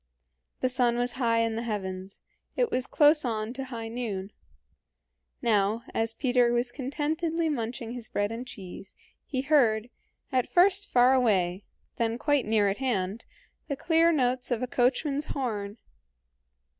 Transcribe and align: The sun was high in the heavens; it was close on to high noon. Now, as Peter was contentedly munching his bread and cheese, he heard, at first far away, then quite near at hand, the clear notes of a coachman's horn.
The 0.61 0.69
sun 0.69 0.97
was 0.97 1.11
high 1.11 1.41
in 1.41 1.55
the 1.55 1.61
heavens; 1.61 2.23
it 2.55 2.71
was 2.71 2.87
close 2.87 3.23
on 3.23 3.53
to 3.53 3.65
high 3.65 3.87
noon. 3.87 4.31
Now, 5.43 5.83
as 5.93 6.15
Peter 6.15 6.51
was 6.51 6.71
contentedly 6.71 7.49
munching 7.49 7.91
his 7.91 8.09
bread 8.09 8.31
and 8.31 8.47
cheese, 8.47 8.95
he 9.27 9.41
heard, 9.41 9.91
at 10.31 10.49
first 10.49 10.89
far 10.89 11.13
away, 11.13 11.65
then 11.97 12.17
quite 12.17 12.47
near 12.47 12.67
at 12.67 12.77
hand, 12.79 13.25
the 13.67 13.75
clear 13.75 14.11
notes 14.11 14.49
of 14.49 14.63
a 14.63 14.67
coachman's 14.67 15.25
horn. 15.25 15.77